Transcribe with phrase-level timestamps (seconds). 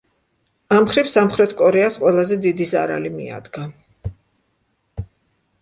[0.77, 3.67] ამ მხრივ სამხრეთ კორეას ყველაზე დიდი ზარალი მიადგა.